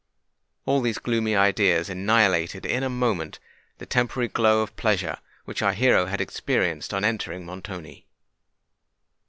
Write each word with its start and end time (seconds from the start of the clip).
All 0.65 0.81
these 0.81 0.97
gloomy 0.97 1.35
ideas 1.35 1.87
annihilated 1.87 2.65
in 2.65 2.81
a 2.81 2.89
moment 2.89 3.37
the 3.77 3.85
temporary 3.85 4.29
glow 4.29 4.63
of 4.63 4.75
pleasure 4.75 5.19
which 5.45 5.61
our 5.61 5.73
hero 5.73 6.07
had 6.07 6.19
experienced 6.19 6.91
on 6.91 7.03
entering 7.03 7.45
Montoni. 7.45 8.07